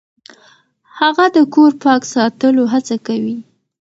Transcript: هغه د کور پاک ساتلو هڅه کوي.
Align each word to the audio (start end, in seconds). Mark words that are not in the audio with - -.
هغه 0.99 1.25
د 1.35 1.37
کور 1.53 1.71
پاک 1.83 2.01
ساتلو 2.13 2.63
هڅه 2.73 2.95
کوي. 3.07 3.37